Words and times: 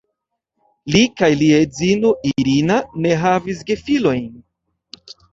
Li 0.93 1.01
kaj 1.19 1.27
lia 1.41 1.59
edzino 1.65 2.13
"Irina" 2.29 2.77
ne 3.07 3.11
havis 3.25 3.61
gefilojn. 3.67 4.25